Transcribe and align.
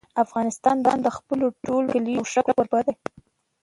افغانستان 0.23 0.75
د 1.05 1.07
خپلو 1.17 1.45
ټولو 1.65 1.87
کلیو 1.93 2.15
یو 2.19 2.29
ښه 2.31 2.41
کوربه 2.47 2.79
دی. 2.87 2.95